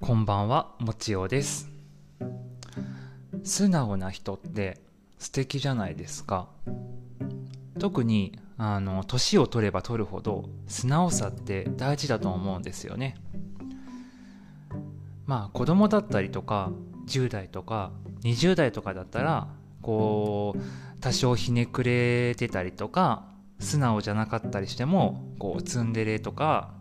[0.00, 1.68] こんばんは、もちおです。
[3.42, 4.80] 素直な人って
[5.18, 6.48] 素敵じゃないですか。
[7.78, 13.16] 特に、あの、年を取れば取るほど、素直さって大事だと思うんですよね。
[15.26, 16.70] まあ、子供だったりとか、
[17.06, 17.90] 10代とか、
[18.22, 19.48] 20代とかだったら、
[19.82, 23.24] こう、多少ひねくれてたりとか、
[23.58, 26.75] 素直じゃなかったりしても、こう、ツンデレとか、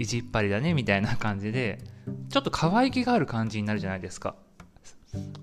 [0.00, 1.78] 意地っ張りだねみたいな感じで
[2.30, 4.34] ちょっと可愛げがある感じになるじゃないですか。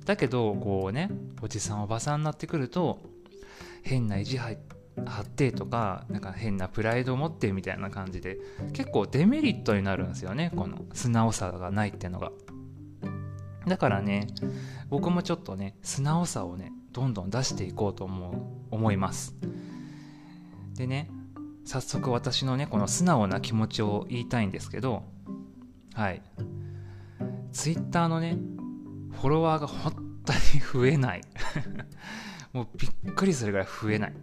[0.06, 1.12] だけどこうね
[1.44, 3.00] おじさんおばさんになってくると
[3.84, 8.40] 変な意地張ってとかなんか変なプライドを持ってみたいな感じで
[8.74, 12.32] 結構デメリットになるんですよねこの素直さがないってのが。
[13.68, 14.28] だからね
[14.90, 18.32] 僕もちょっとね素直さをねどんどん出していこうと思
[18.72, 19.36] う思います。
[20.74, 21.12] でね
[21.68, 25.04] 早速私のねこの素直な気持ちを言いたいんですけど
[25.94, 26.22] はい。
[27.52, 28.38] ツイッターのね
[29.12, 31.22] フォロワーが本当に増えない。
[32.54, 34.14] もうびっくりするぐらい増えない。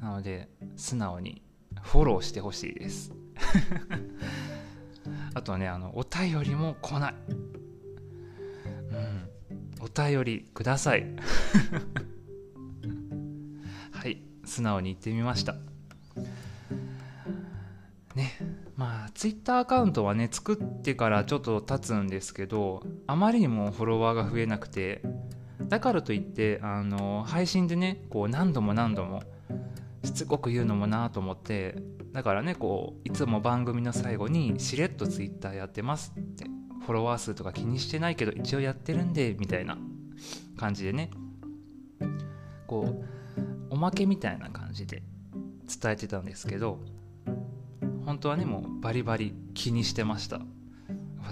[0.00, 1.40] なので素直に
[1.82, 3.12] フォローしてほしいです。
[5.34, 7.14] あとねあのお便りも来ない。
[7.30, 7.36] う
[8.96, 9.28] ん。
[9.80, 11.06] お便りください。
[13.92, 14.20] はい。
[14.44, 15.67] 素直に言ってみました。
[18.18, 18.36] ね。
[18.76, 25.02] まあツイッターアカウントはね作ってからちょっと経つんですけどあまりにもフォロワーが増えなくて
[25.68, 29.22] だからといってあの配信でねこう何度も何度も
[30.04, 31.76] しつこく言うのもなと思って
[32.12, 36.44] だからねこういつも番組の最後にしれっとツイッターやってますって
[36.84, 39.76] フォロワー数とか気にしてないけど一応やってるんでみたいな
[40.56, 41.10] 感じでね
[42.66, 43.04] こう
[43.70, 45.02] おまけみたいな感じで
[45.66, 46.78] 伝えてたんですけど
[48.08, 50.40] 本当はねもうバリバリ気にしてました。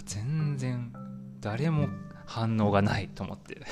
[0.04, 0.92] 全然
[1.40, 1.88] 誰も
[2.26, 3.62] 反応がないと思って。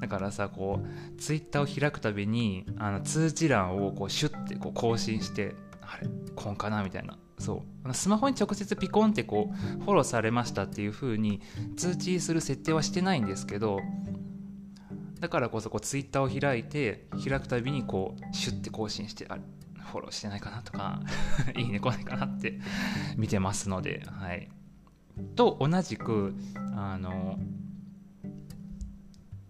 [0.00, 7.18] だからさこうツイッターを開くたびにあの通知欄をこうシュッてこう更新してあれこんかなみたいな。
[7.40, 7.92] そう。
[7.92, 11.40] スマホに直接ピコンってこうフォローされましたっていう風に
[11.76, 13.80] 通知する設定はしてないんですけど
[15.18, 19.42] だからこそこうツイッターを開いて開くたびにこうシュッて更新してあれ
[19.86, 21.00] フォローしてないかなとか
[21.56, 22.58] いいね来ないかなって
[23.16, 24.48] 見てますのではい。
[25.34, 26.34] と同じく
[26.74, 27.38] あの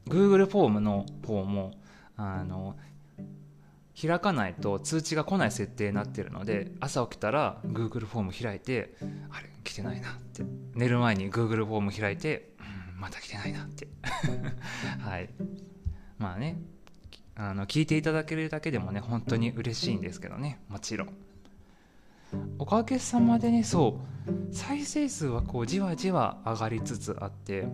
[0.09, 1.73] Google フォームの方も
[2.17, 2.77] あの
[4.01, 8.95] 開かないと通知が来ない設定になってるので朝起きたら Google フォーム開いて
[9.31, 10.45] あれ来てないなって。
[10.75, 12.53] 寝る前に Google フォーム開いて、
[12.95, 13.89] うん、また来てないなって。
[15.01, 15.31] はい。
[16.19, 16.59] まあね
[17.37, 21.09] あの聞いていただけるだけでもね本当に嬉しいんですけどねもちろん。
[22.59, 27.69] おかげさまでねそう再生数はこうじわじわ上がりつつあって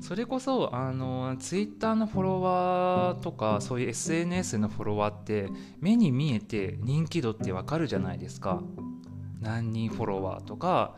[0.00, 5.48] それこそあのツイッターのフォロワーとかそういう SNS のフォロワーって
[5.80, 8.62] 目に見えて人気度ってわかるじゃないですか。
[9.40, 10.96] 何人フォロワーとか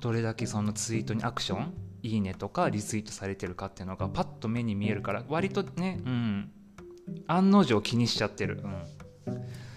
[0.00, 6.50] どれだけそのツイートにアクションいいねとかリツイートされてるかっていうのがパッと目に見えるから割とねうん
[7.26, 8.62] 案の定気にしちゃってる、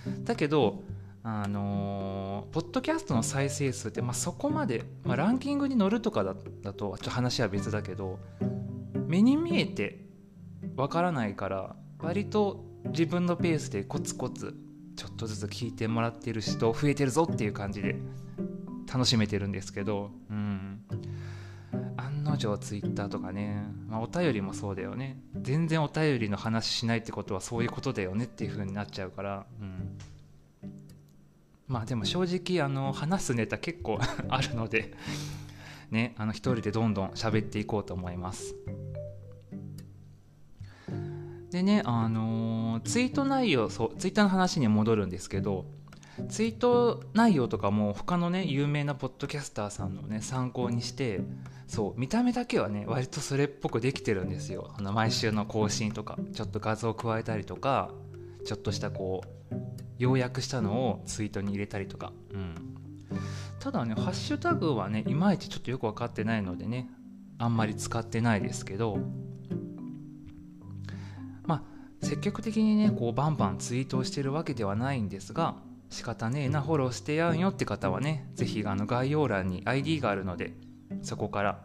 [0.08, 0.84] うん、だけど
[1.26, 8.20] あのー、ポッドキャストの再生数って、まあ、そこまで、まあ、ランキングに乗るとかだだとちょっと話は別だけど
[9.08, 10.04] 目に見えて
[10.76, 14.54] わからないから割と自分のペースでコツコツ
[14.98, 17.96] ちょっとずつ聞いてもらってる人増えてるぞっていう感じで
[18.92, 20.84] 楽しめてるんですけど、うん、
[22.26, 25.22] 案の定ツイッターとかね、まあ、お便りもそうだよね。
[25.42, 29.98] 全然お便りの話しないってことはそういうことだよねっていう風になっちゃうから、うん、
[31.68, 34.94] まあでも正直あの話すネタ結構 あるので。
[35.94, 38.56] ねあの一人でどんどん喋っていこうと思います。
[41.52, 45.66] でねあのー、ツイート内容そうツイッターの話に戻るんですけど
[46.30, 51.22] ツイート内容とかも他のね有名なポッドキャスターさんのね参考にして
[51.68, 54.74] そう見た目だけはね割とそれっぽくできてるんですよ。
[54.78, 57.90] あの毎週の更新とかちょっと画像を加えたりとか
[58.46, 59.56] ちょっとしたこう
[59.98, 62.56] 要約したのをツイートに入れたりとか、うん、
[63.60, 66.90] ただねハッシュタグはねいまいちちょっとよく分かってないのでね
[67.40, 69.00] あんまり使ってないですけど
[71.46, 75.56] まあ積極的にねこうバンバンツイートをしてるわけではないんですが
[75.94, 80.54] 仕方ねえなフォローしてやんよって方はね是非概要欄に ID があるので
[81.02, 81.60] そこから。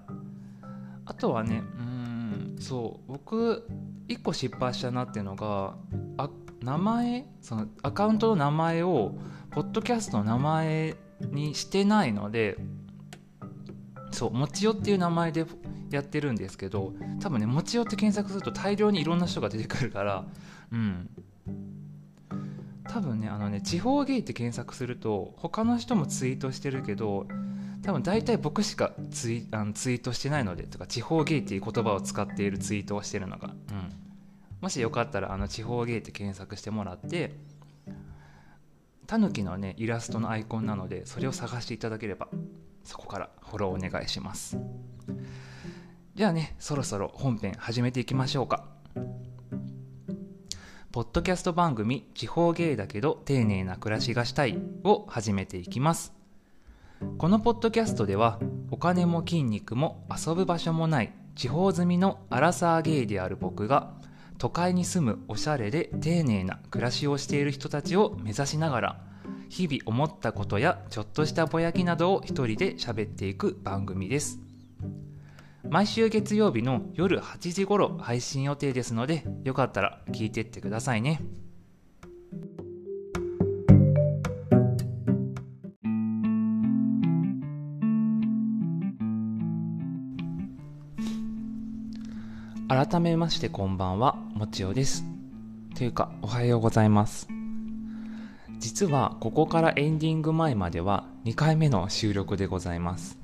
[1.09, 3.67] あとはねうんそう僕
[4.09, 5.75] 1個失敗したなっていうのが
[6.19, 6.29] あ
[6.63, 9.15] 名前そのアカウントの名前を
[9.51, 10.97] ポッドキャストの名前
[11.31, 12.59] にしてないので
[14.11, 15.47] そうもちよっていう名前で
[15.91, 20.27] やってるんですけど多分ねもちよって検索すると大量にいろんな人が出てくるから
[20.73, 21.09] うん。
[22.89, 27.27] 多分ねあのね地方ゲイって検索すると他の人もツイートしてるけど
[27.83, 33.93] 多分大体僕しかツイあのツイートしてないのでとか地方ゲイっていう言葉を使っているツイートをしてるのが、うん、
[34.61, 37.37] もしよかったらあの地方ゲイって検索してもらって
[39.07, 42.29] タヌキのねイラストのアイコンなのでそれを探していただければ
[42.85, 44.59] そこからフォローお願いします。
[46.15, 48.67] じゃあねそろそろ本編始めていきましょうか。
[50.99, 56.13] ポッドキャスト番組「地方芸だけど丁寧な暮らしがしたい」を始めていきます。
[57.19, 58.41] このポッドキャストでは
[58.73, 63.93] お金も筋肉も遊ぶ場所もない地方住みのアラサーゲイである僕が
[64.39, 69.01] 都会に住むおしゃれで丁寧な暮らしをしている人たちを目指しながら
[69.49, 74.48] 日々思ったことやちょっとしたぼやきなどを一人で喋っていく番組です。
[75.71, 81.21] 毎週月曜日の夜8時頃配信予定ですのでよかったら聞いてってくださいね。
[92.69, 95.05] 改めましてこんばんはもちおです。
[95.75, 97.29] というかおはようございます。
[98.59, 103.19] 実はここからエンディング前までは2回目の収録でございます。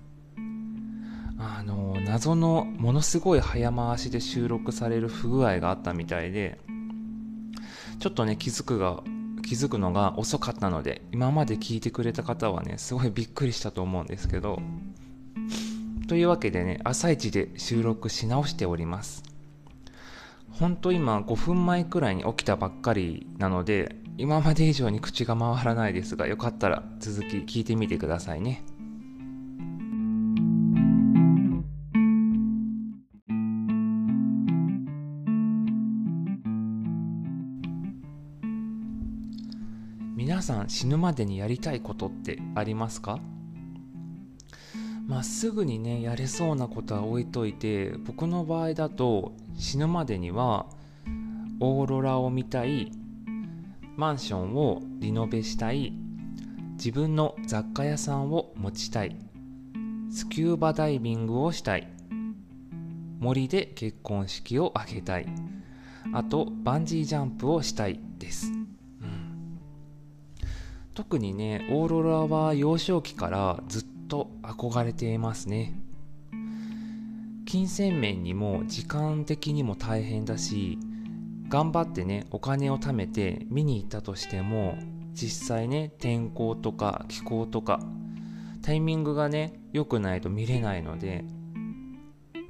[1.38, 6.58] あの謎のものすごい早回しで収録される不具合があったみたいで
[7.98, 9.02] ちょっとね気づくが
[9.42, 14.58] 気づくのが遅かったので今まで聞いてくれた方はねすごいびっくりしたと思うんですけど
[16.08, 19.22] というわけでね朝一で収録し直しております。
[20.50, 28.62] 本当今5分前くらいに起きたばっかりなので今まで以上に口が回らないですがよかったら続き聞いてみてくださいね。
[40.34, 43.20] 皆さん死ぬまでにやりたいことってありますか？
[45.06, 50.66] まあ、すぐにねやれそうなことは置いといて僕の場合だと死ぬまでには
[51.60, 52.90] オーロラを見たい
[53.96, 55.92] マンションをリノベしたい
[56.72, 59.16] 自分の雑貨屋さんを持ちたい
[60.10, 61.86] スキューバダイビングをしたい
[63.20, 65.28] 森で結婚式を挙げたい
[66.12, 68.50] あとバンジージャンプをしたいです、
[70.94, 75.74] 特にねオーロラは幼少期からずっと憧れていますね。
[77.46, 80.78] 金銭面にも時間的にも大変だし
[81.48, 84.76] 頑張ってねお金を貯めて見に行ったとしても
[85.12, 87.80] 実際ね天候とか気候とか
[88.62, 91.24] タイミングがね良くないと見れないので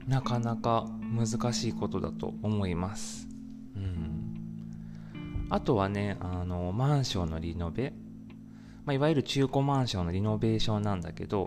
[0.07, 3.27] なかなか難しいことだと思います。
[3.75, 5.47] うん。
[5.49, 7.93] あとはねあのマンションのリノベ。
[8.85, 11.47] まあ、いわゆる中古マンションのリノベーションなんだけど、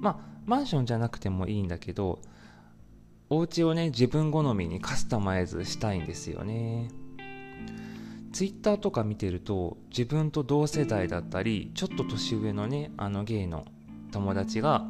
[0.00, 2.20] まあ、マンションじゃなくてもいいんだけど、
[3.28, 6.88] お家をね、自分好みにカスタマイズしたいんですよね。
[8.32, 13.64] ツイッターとか見てると、自分と同世代だったり、ちょっと年上のね、あのゲイの
[14.12, 14.86] 友達が、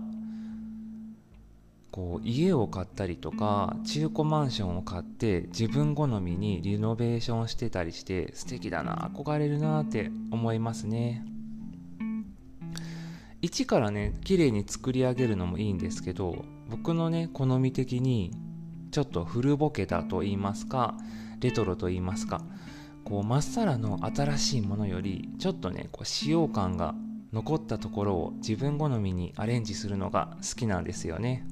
[1.93, 11.25] こう家を買ったりとか中古マンションを買って自分好みにリノベーションしてたりして素敵だな憧れるなって思いますね。
[13.43, 18.33] 一からね綺麗に作り上げるのもいいんですけど僕のね好み的に
[18.91, 20.95] ちょっと古ぼけたと言いますか
[21.41, 22.41] レトロと言いますか
[23.05, 26.95] こうまっさらの新しいものよりちょっとねこう使用感が
[27.33, 31.47] 残ったところを自分好みにアレンジするのが好きなんですよね。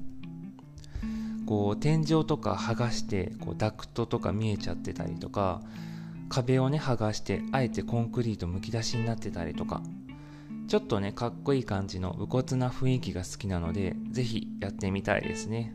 [1.45, 5.61] こう天井とか剥がしてこうダクトとか見えちゃってたりとか
[6.27, 9.83] 壁をね剥がしてあえてコンクリートむき出しになってたりとか
[10.67, 15.73] ちょっとねかっこいい感じの武骨な雰囲気が好きなのでぜひやってみたいですね。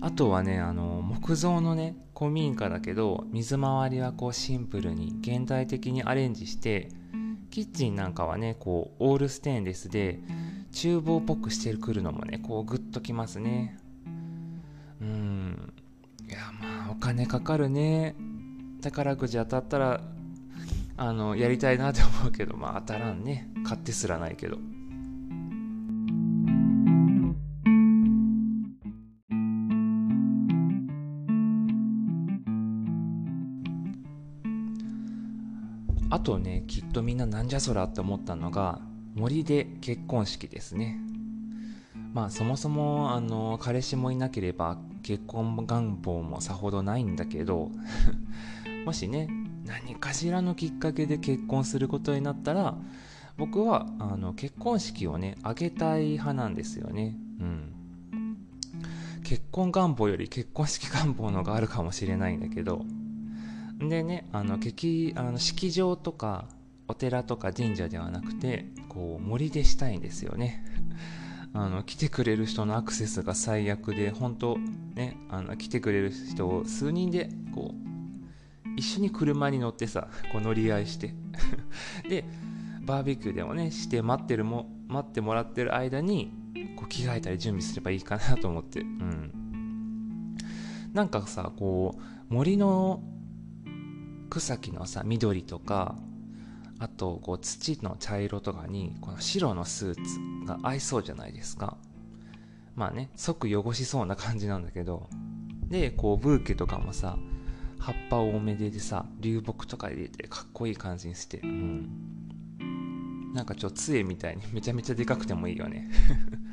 [0.00, 6.88] あとはねあの木造のね古民家だけど水回りはこうシンプルに現代的にアレンジして
[7.50, 10.20] キッチンなんかはねこうオールステンレスで
[10.72, 13.78] 厨房っぽくしてくるのもねこうグッときますね。
[15.00, 15.72] うん。
[16.28, 18.14] いやまあお金かかるね。
[18.80, 20.00] 宝くじ当たったら
[21.00, 23.48] あのやりたいなって思うけどまあ当たらんね。
[23.64, 24.58] 買ってすらないけど。
[36.10, 38.80] あとねきっとみんななんじゃそらって思ったのが
[39.14, 40.98] 森で結婚式ですね。
[42.12, 47.70] まあそもそもあの彼氏もいなければ結婚願望もさほどないんだけど
[48.84, 49.28] もしね
[49.68, 52.74] 何かしらのきっかけで結婚することになったら
[53.36, 57.14] 僕はあの結婚式をね挙げたい派なんですよね。
[57.40, 57.74] うん。
[59.22, 62.82] 結婚願望より結婚式願望のがあるかもしれないんだけど。
[63.78, 66.46] でねあの劇あの式場とか
[66.88, 70.64] お寺とか神社ではなくてこう森でしたいんですよね。
[71.54, 74.58] あの来てくれる人のアクセスが最悪で本当
[74.94, 77.87] ねあの来てくれる人を数人でこう
[78.78, 81.12] 一緒に車に乗ってさこう乗り合いして。
[82.08, 82.24] で
[82.82, 86.32] バーベキューでもねして待ってるも待ってもらってる間に
[86.76, 88.80] こう着替えたり準備すればいいかなと思って。
[88.80, 90.36] うん。
[90.92, 93.02] なんかさこう森の
[94.30, 95.96] 草木のさ緑とか
[96.78, 101.76] あとこう土の茶色とかにこの白のスーツが合いそうじゃないですか。
[102.76, 105.08] まあね即汚しそうな感じなんだけど。
[105.68, 107.18] でこうブーケとかもさ
[107.78, 111.38] 葉っぱ多めででさ流木とか入れてかっこいい感じにして。
[111.38, 111.88] うん。
[113.34, 115.90] なんかちょっと杖みたいに めちゃめちゃでかくてもいいよね。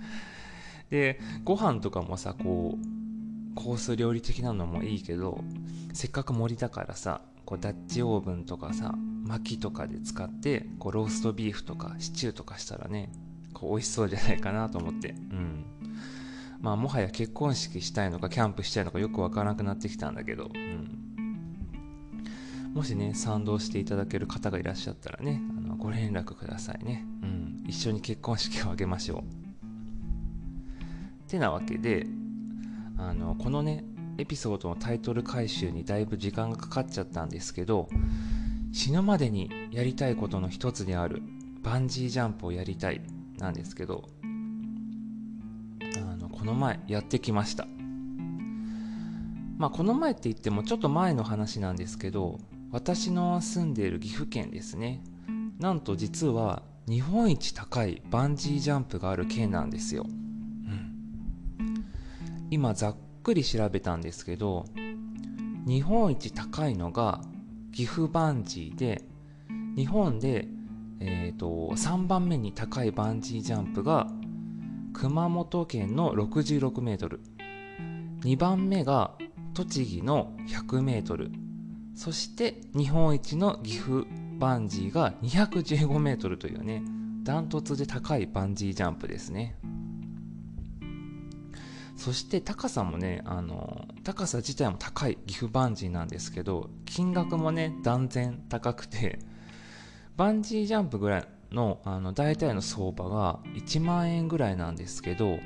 [0.89, 5.43] でご飯とかもさこうコース料理的なのもいいけど
[5.93, 13.11] せっかく森だからさこうダッチオーブンとかさ薪とかで使ってこうローストビーフとかシチューとかしたらね
[13.53, 15.09] こう美味しそうじゃないかなと思って。
[15.09, 15.65] うん。
[16.61, 21.04] まあもはや結婚式したいのかキャンプしたいのかよくわからなくなってきたんだけど、うん、
[22.75, 29.23] もしね賛同していただける方がいらっしゃったらねあのご連絡くださいね、うん、一緒に結婚式を挙げましょ
[31.27, 31.29] う。
[31.29, 32.05] てなわけで
[32.97, 33.85] あのこのね
[34.17, 37.87] エピソードのタイトル回収にだいぶ時間がかかっちゃったんですけど
[38.73, 41.23] 死ぬまでにやりたいことの一つである
[41.63, 43.01] バンジージャンプをやりたい
[43.37, 44.03] なんですけど
[45.81, 47.67] あのこの前やってきました。
[49.57, 52.39] まあこの前って言ってもちょっと前の話なんですけど
[52.75, 55.01] 私の住んでいる岐阜県ですね。
[55.59, 60.09] なんと実は日本一高いバンジージャンプがある県なんですよ、う
[61.63, 61.85] ん、
[62.51, 64.65] 今ざっくり調べたんですけど
[65.65, 67.21] 日本一高いのが
[67.71, 69.03] 岐阜バンジーで
[69.77, 70.45] 日本で、
[70.99, 74.07] えーと、3番目に高いバンジージャンプが
[74.93, 77.21] 熊本県の66メートル。
[78.23, 79.11] 2番目が
[79.53, 81.31] 栃木の100メートル
[81.95, 84.05] そして日本一の岐阜
[84.37, 86.83] バンジーが215メートルというね
[87.23, 89.55] ダントツで高いバンジージャンプですね。
[91.95, 99.19] そして高さもねあの高さ自体も高い岐阜バンジーなんですけど金額もね断然高くて
[100.17, 105.39] バンジージャンプぐらいのあの大体の相場が1万円ぐらいなんですけど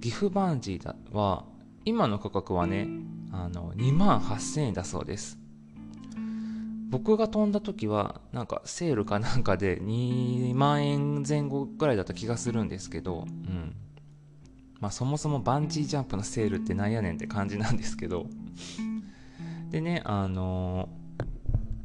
[0.00, 1.44] 岐阜バンジーは
[1.84, 2.88] 今の価格はね
[3.32, 5.47] あの2万8000円だそうです。
[6.88, 13.74] 僕が飛んだ時はなんかセールかなんかで2万円前後ぐらいだった気がするんですけどうん。
[14.80, 18.26] まあそもそもバンジージャンプのセールってなんやねんって感じなんですけど。
[19.70, 20.88] でねあの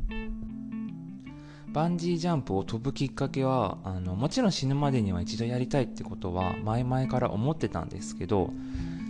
[0.07, 8.53] ー、バンジージャンプを飛ぶきっかけはあのもちろん死ぬまでには一度やりたいってことは前々から思ってたんですけど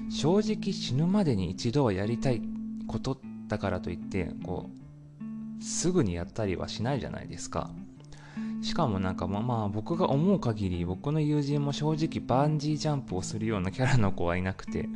[0.10, 2.42] 正直死ぬまでに一度はやりたい
[2.88, 4.83] ことだからといってこう
[5.64, 7.72] すぐにやったりはしないじゃないですか。
[8.62, 14.88] しかもなんかまあまあ僕が思う限り僕の友人も正直バンジージャンプをするようなキャラの子はいなくて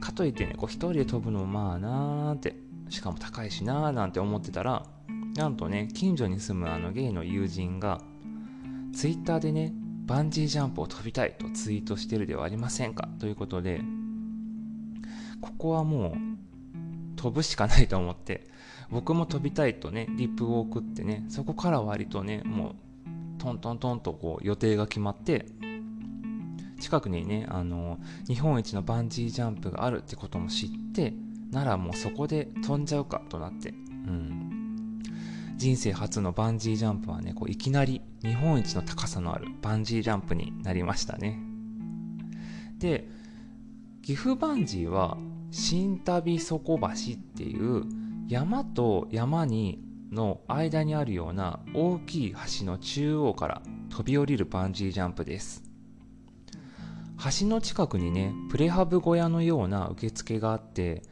[0.00, 2.56] かといってねこう一人で飛ぶのもまあなーって
[2.88, 4.86] しかも高いしなーなんて思ってたら
[5.34, 8.00] なんとね近所に住むあのゲイの友人が
[8.94, 9.72] ツイッターでね
[10.06, 13.06] バンジージャンプを飛びたいとツイートしてるではありませんか？
[13.18, 13.82] ということで
[15.42, 16.14] ここはもう
[17.16, 18.46] 飛ぶしかないと思って
[18.92, 25.46] 僕も飛びたいとねリップを送ってねそこから割とねもうトントントンとこう予定が決まって
[26.78, 31.14] 近くにねあの日本一のバンジージャンプがあるってことも知って
[31.50, 35.00] ならもうそこで飛んじゃうかとなって、うん、
[35.56, 41.40] 人生初のバンジージャンプはねこういきなり日本一の高さのあるバンジージャンプになりましたね。
[42.78, 43.08] で
[44.02, 45.16] 岐阜バンジーは
[45.50, 46.90] 新旅底橋っ
[47.36, 49.80] ていう山と山に
[50.12, 55.62] の間にあるような大きい橋の中央から飛び降りるバンジージャンプです。
[57.40, 61.02] 橋の近くにねプレハブ小屋のような受付があって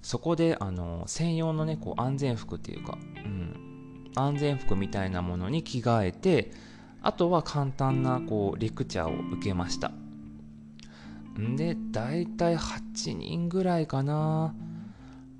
[0.00, 6.52] そこであの専用のねこう安全服っていうか、うん、安全服みたいなものに着替えて
[7.02, 9.92] あとは簡単なこうレクチャーを受けました。
[11.38, 14.54] んで大体8人ぐらいかな。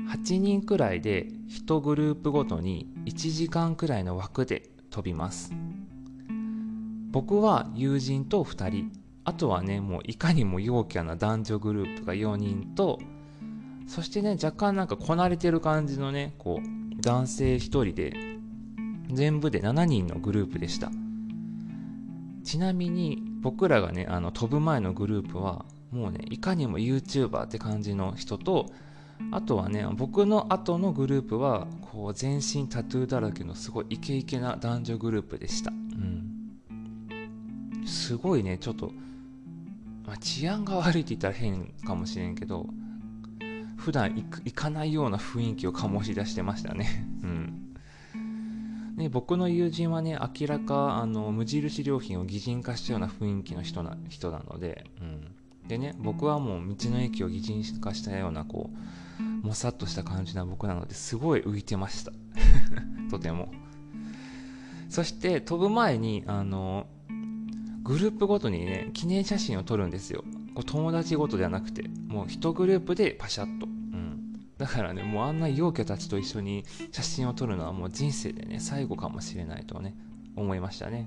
[0.01, 5.53] 8人くらいで1グループごとに1時間くらいの枠で飛びます。
[7.11, 8.93] 僕は友人と2人
[9.25, 12.99] あとはねもういかにも陽キャな男女グループが4人と
[13.87, 18.13] そしてね若干なんかこなれてる感じのねこう男性1人で
[19.11, 20.91] 全部で7人のグループでした。
[22.45, 28.71] ちなみに僕らがねあの飛ぶ前のグループはもうねいかにも YouTuber って感じの人と
[29.31, 36.59] あとはね僕の後のグループはこう全身タトゥーだらけのすごいイケイケな男女グループでした、うん、
[37.87, 38.93] すごいねちょっと、
[40.07, 42.67] まあ、治安が悪いって言ったら変かもしれんけど
[43.77, 47.07] 普段行かないような雰囲気を醸し出してましたね。
[47.23, 47.75] うん。
[48.97, 58.79] ね、僕の友人はね明らかあの無印良品を擬人化したような雰囲気の人な人なので、うん、でね僕はもう道の駅を擬人化したようなこう
[59.43, 62.13] もさっとした感じな僕なのですごい浮いてました。
[63.11, 63.53] とても。
[64.89, 66.87] そして飛ぶ前にあの
[67.83, 70.25] グループごとにね記念写真を撮るんですよ。
[70.55, 71.89] こう友達ごとではなくて。
[72.09, 73.67] もう1グループでパシャッと。
[73.67, 74.41] うん。
[74.57, 79.95] だからね、もうあんな陽キャたちと一緒に写真を撮るのはもう人生でね、最後かもしれないとね、
[80.37, 81.07] 思いましたね。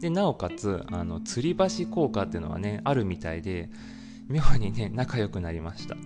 [0.00, 3.70] で、なおかつ、あの、吊り橋効果っていうのはね、あるみたいで、
[4.28, 5.96] 妙にね、仲良くなりました。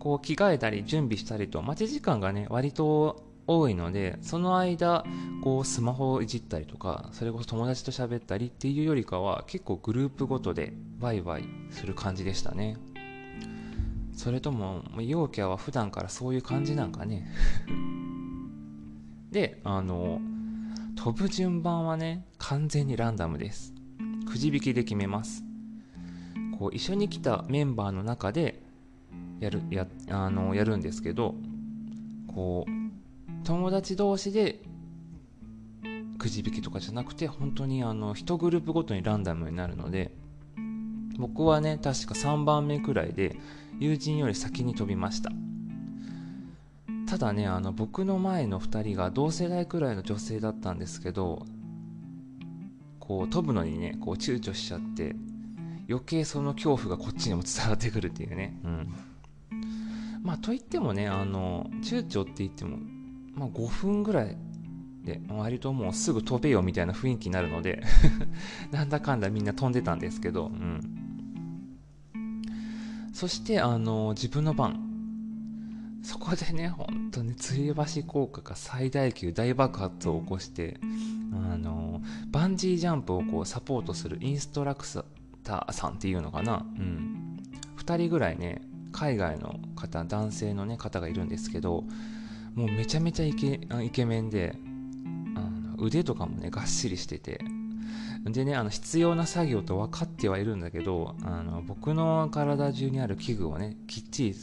[0.00, 5.04] こう、着替えたり準備したりと、待ち時間がね、割と多いので、その間、
[5.44, 12.76] こう、スマホをいじったりとか、それこそ友達と喋ったりっていうよりかは、結構グループごとでワイワイする感じでしたね。
[14.20, 17.26] それとも陽キャは普段からそういう感じなんかね？
[19.32, 20.20] であの
[20.94, 23.72] 飛ぶ順番はね完全にランダムです。
[24.26, 25.42] くじ引きで決めます。
[26.58, 28.62] こう一緒に来たメンバーの中で
[29.40, 31.34] やるやあのやるんですけど
[32.28, 32.70] こう
[33.44, 34.60] 友達同士で
[36.18, 40.14] くじ引きとかじゃなくて本当にあの1グループごとにランダムになるので
[41.18, 43.36] 僕はね確か3番目くらいで
[43.78, 45.30] 友人より先に飛びました。
[47.08, 51.44] ただねあの僕の前の2人が同世代くらいの女性だったんですけど
[53.00, 55.16] こう飛ぶのにねこう躊躇しちゃって
[55.88, 58.56] 余計その恐怖がこっちにも伝わってくるっていうね。
[58.62, 58.94] うん。
[60.22, 62.78] まあといってもねあの躊躇って言っても、
[63.34, 64.36] まあ、5分ぐらい
[65.04, 67.82] で割ともうすぐ飛べよみたいな雰囲気になるので
[68.70, 70.80] なんだかんだみんな飛んでたんですけど、うん、
[73.12, 74.86] そしてあの自分の番。
[76.02, 80.80] そこでね本当に吊り橋効果が最大級大爆発を起こして
[81.32, 84.86] あのバンジージャンプをこうサポートするインストラク
[85.44, 87.36] ターさんっていうのかな、うん、
[87.76, 91.84] 2人ぐらいね海外の方男性の、ね、方がいるんですけど
[92.54, 94.56] もうめちゃめちゃイケイケメンで
[95.36, 97.40] あの腕とかもねがっしりしてて
[98.24, 104.34] でね、あの必要な作業と分かってはいるんだけど、あの僕の体中にある器具をね、きっちり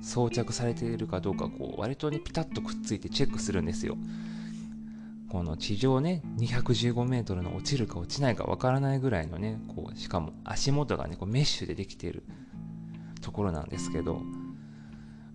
[0.00, 3.98] 装着されているかどうか、こう割とね、ピタッとくっついてチェックするんですよ。
[5.28, 12.24] この地上ね、215メートルの落ちるか落ちないか分からないぐらいのね、こうしかも足元がね、こうメッシュでできている
[13.20, 14.22] ところなんですけど、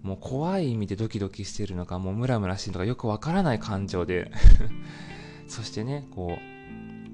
[0.02, 4.32] もう怖い意味でドキドキしてるのか、もうムラムラしてるのかよく分からない感情で
[5.48, 6.56] そしてね、こう、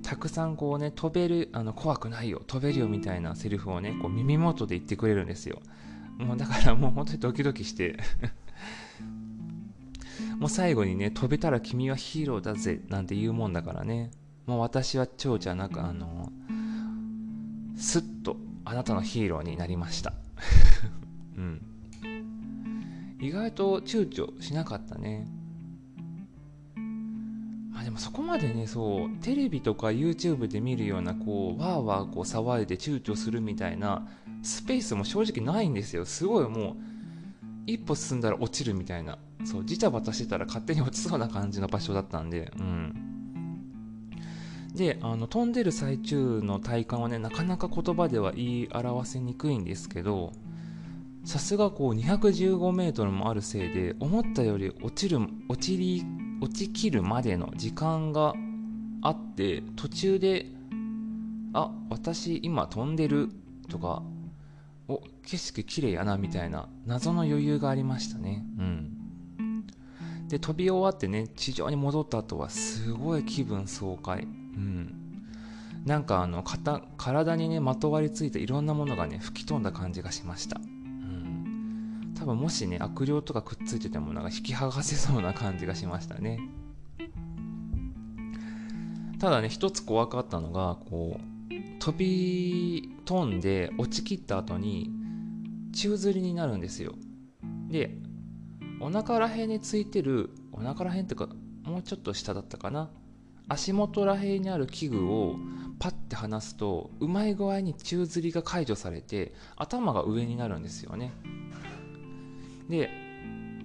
[0.01, 5.61] たくさんこうね飛べるあの怖くないよ飛べるよみたいなセリフをねこう耳元で言ってくれるんですよ。
[6.17, 7.97] もうだからもう本当にドキドキして
[10.37, 14.11] もう最後にね飛べたら君はヒーローだぜなんて言うもんだからね。
[14.47, 16.31] もう私は蝶じゃなくあの
[17.77, 20.13] スッとあなたのヒーローになりました。
[21.37, 21.61] うん。
[23.19, 25.27] 意外と躊躇しなかったね。
[27.75, 34.07] あでもそこまでねそうテレビとか YouTube で見るようなこうわーわーこう騒いで躊躇するみたいな
[34.43, 36.05] スペースも正直ないんですよ。
[36.05, 36.75] すごいもう
[37.67, 39.17] 一歩進んだら落ちるみたいな。
[39.45, 43.00] そうジタバタしてたら勝手に落ちそうな感じの場所だったんでうん。
[44.75, 50.31] であの飛んでる最中の体感はねなかなか言葉では言い表せにくいんですけど
[51.25, 56.03] さすがこう215メートルもあるせいで思ったより落ちる落ちり
[56.41, 58.33] 落ちきるまでの時間が
[59.03, 60.47] あって途中で
[61.53, 63.29] あ私今飛んでる
[63.69, 64.01] とか
[64.87, 68.43] お景色綺麗やなみたいな謎の余裕がありましたね。
[68.57, 68.97] うん。
[70.27, 74.27] で飛び終わってね地上に戻った後はすごい気分爽快。
[74.55, 74.95] うん。
[75.85, 76.43] なんかあの
[76.97, 80.59] 体にねまとわりついていろんなものがね吹き飛んだ感じがしました。
[80.59, 82.13] うん。
[82.17, 86.39] 多分もしね悪霊とかくっついててもなんか引き剥がせそうな感じがしましたね。
[89.19, 91.23] ただね一つ怖かったのがこう
[91.79, 94.91] 飛び飛んで落ちきった後に
[95.73, 96.93] 宙吊りになるんですよ。
[97.69, 97.97] で
[98.79, 101.29] お腹らへんについてるお腹らへんっていうか
[101.63, 102.89] もうちょっと下だったかな。
[103.51, 105.35] 足元らへんにある器具を
[105.79, 111.11] パッて離すとうまい具合に宙吊りが解除されて頭が上になるんですよね。
[112.69, 112.89] で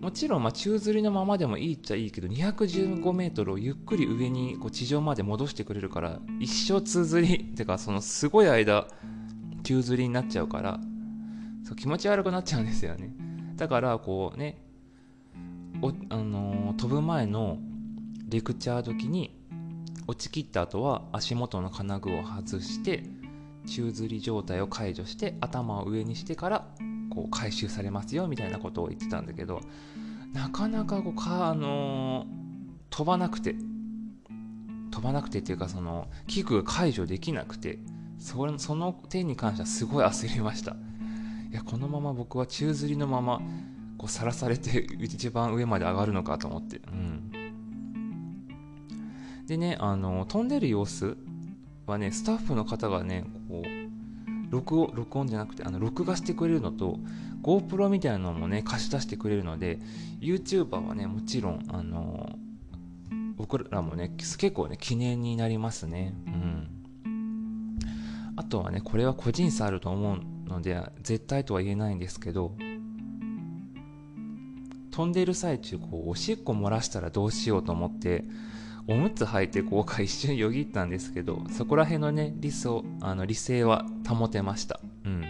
[0.00, 8.88] もちろんま宙吊りのままでもいいっちゃいいけど215メートルをゆっくり上にこう地上まで戻してくれるから一生宙吊りってかそのすごい間
[9.62, 10.80] 宙吊りになっちゃうから
[11.64, 13.14] そう気持ち悪くなっちゃうんですよね。
[13.56, 14.58] だからこうね
[15.80, 17.58] お、あのー、飛ぶ前の
[18.28, 19.45] レクチャー時に
[20.08, 23.04] 落ちきった後は足元の金具を外して
[23.66, 26.66] 宙吊り状態を解除して頭を上にしてから
[27.10, 29.60] こう回収されますよみたいなことを言ってたんだけど
[30.32, 32.26] なかなかこうか、あのー、
[32.90, 33.54] 飛ばなくて
[34.90, 37.78] 飛ばなくてっていうかその器具が解除できなくて
[38.18, 40.74] そその点に関してはすごい焦りました。
[41.50, 43.40] いやこのまま僕は宙吊りのまま
[43.98, 47.30] こうさらされて一番上まで上がるのかと思って、うん、
[49.46, 51.16] でねあの飛んでる様子
[51.86, 56.98] はねスタッフの方がねこう録音録音じゃなくてあの録画してくれるのと
[57.42, 59.78] GoPro みたいなのもね貸し出してくれるので
[60.20, 62.30] YouTuber はねもちろんあの
[63.36, 66.14] 僕らもね結構ね記念になりますね。
[66.26, 66.68] うん。
[68.36, 72.54] あとはねこれは個人差あると思うので絶対とは言えないんですけど
[74.90, 78.24] 飛んでる最中こうおしっこ漏らしたらどうしようと思って
[78.88, 84.80] おむつ履いてこうか一瞬よぎったんですけどそこら辺のね理想あの理性は保てました。
[85.04, 85.24] うん。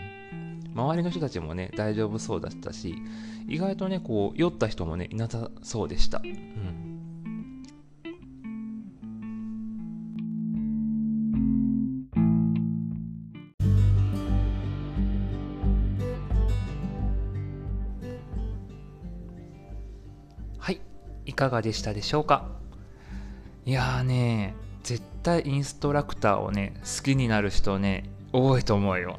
[0.75, 2.97] 周りの人たちもね大丈夫そうだったし
[3.49, 6.21] 意外とねこう酔った人もねいなさそうでした。
[6.25, 6.83] うん。
[21.29, 22.49] いかがでしたでしょうか？
[23.67, 29.19] いやーね絶対インストラクターをね好きになる人ね多いと思うよ。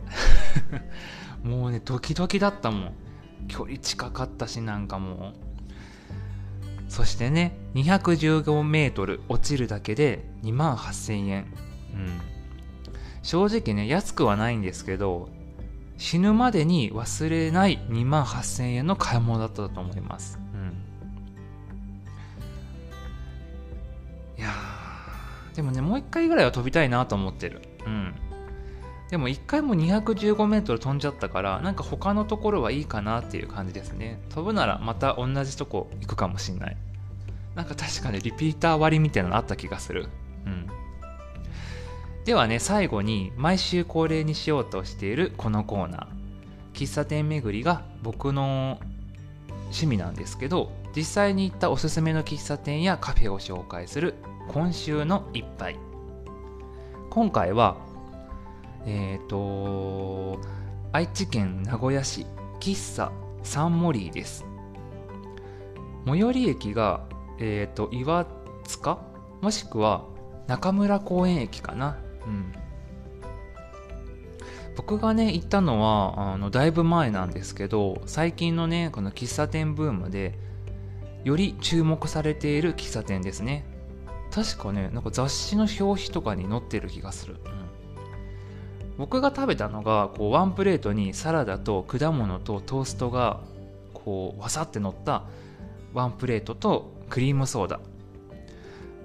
[1.43, 2.93] もうねドキドキだったもん。
[3.49, 5.33] 距離近かったしなんかもう。
[6.87, 11.53] そしてね215メートル落ちるだけで2万8000円。
[11.93, 12.21] うん。
[13.23, 15.27] 正直ね安くはないんですけど
[15.97, 20.39] 死ぬまでに忘れない2万8000円の買い物だったと思います。
[25.57, 27.63] でもねもう一回ぐらいは飛びたいなと思ってる。
[27.87, 28.13] うん。
[29.09, 34.21] でも一回も215メートル飛んじゃったからなんか他のところはいいかなっていう感じですね。
[34.29, 36.77] 飛ぶならまた同じとこ行くかもしんない。
[37.55, 40.09] なんか確かにリピーター割りみたいなのあった気がする。
[40.45, 40.67] うん。
[42.23, 46.07] ではね最後に毎週恒例にしようとしているこのコーナー。
[46.75, 48.79] 喫茶店巡りが僕の
[49.69, 54.13] 趣味なんですけど実際に行ったおすすめの喫茶店やカフェを紹介する
[54.47, 55.77] 今週の一杯。
[57.09, 57.77] 今回は
[58.85, 60.39] えっ、ー、と
[60.93, 62.25] 愛知県名古屋市
[62.59, 63.11] 喫茶
[63.43, 64.45] サンモリーです。
[66.05, 67.01] 最寄り駅が、
[67.39, 68.25] えーと、岩
[68.63, 68.99] 塚？
[69.41, 70.05] もしくは
[70.47, 71.97] 中村公園駅かな？
[72.25, 72.53] うん。
[74.77, 80.37] 僕がね行ったのはあのだいぶ前なんですけど最近のねこの喫茶店ブームで
[81.23, 83.65] より注目されている喫茶店ですね。
[84.37, 93.41] 確かねなんか雑誌の表紙とかに載ってる気がする、うん、僕が食べたのがこうワンプレートにサラダと果物とトーストが
[93.95, 95.23] こうわさって乗った
[95.95, 97.79] ワンプレートとクリームソーダ。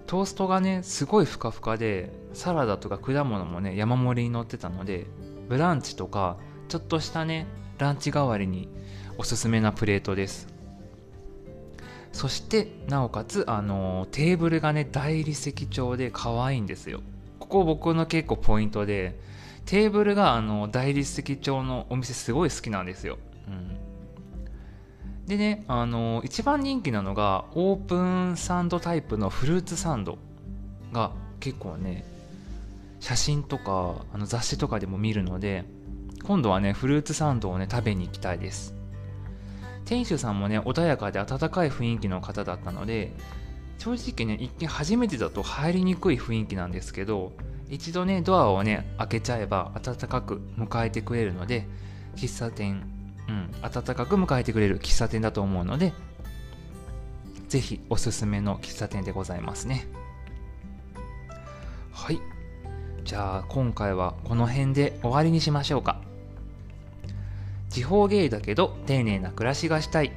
[0.07, 5.07] トーストがねすごいふかふかでサラダとか果物もね山盛りに乗ってたので
[5.49, 6.37] ブランチとか
[6.69, 7.47] ちょっとしたね
[7.79, 8.69] ランチ代わりに
[9.17, 10.52] おすすめなプレートです。
[12.13, 17.01] そしてなおかつあのテーブルがね大理石調で可愛いんですよ。
[17.39, 19.19] ここ僕の結構ポイントで
[19.67, 30.19] テーブルがあの大理石調のお店すごい好きなんですよ、うん、でねあの一番人気なのがオープンサンドタイプのフルーツサンド
[30.93, 32.05] が結構ね
[33.01, 35.65] 写真とかあの雑誌とかでも見るので
[36.25, 38.82] 今度はねフルーツサンドをね食べに行きたいです。
[39.85, 43.13] 店主さんもね穏やかで温かい雰囲気の方だったので
[43.79, 47.33] 正直ね一見初めてだと入りにくい雰囲気なんですけど
[47.69, 51.67] 一度ねドアをね開けちゃえば温かく迎えてくれるので
[52.17, 52.83] 喫茶店
[53.29, 55.93] うん温かく迎えてくれる喫茶店だと思うので
[57.49, 59.87] ぜひおすすめの喫茶店でございますね。
[61.93, 62.19] はい。
[63.05, 66.01] じゃあ今回はこの辺で終わりにしましょうか。
[67.73, 70.13] 地方芸だけど丁寧な暮らしがしたい。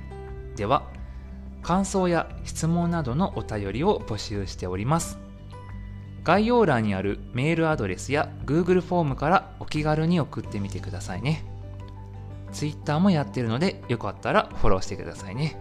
[0.55, 0.83] では
[1.63, 5.17] 感想や質問などのお便りを募集しております。
[6.23, 11.45] 概要欄にあるメールアドレスや Google フォームからお気軽に送ってみてくださいね。
[12.51, 15.57] Twitter もやってるのでよかったらフォローしてくださいね。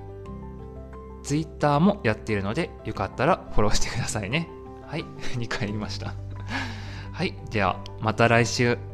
[1.23, 4.49] Twitter もやってるのでよかったらフォローしてくださいね。
[4.87, 5.05] はい
[5.37, 6.15] 2回言いました。
[7.13, 8.94] はいではまた来週。